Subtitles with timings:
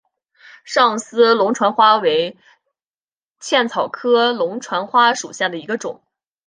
[0.63, 2.35] 上思龙船花为
[3.39, 6.01] 茜草科龙船花属下的一个种。